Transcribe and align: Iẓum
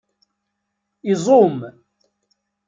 Iẓum 1.11 1.59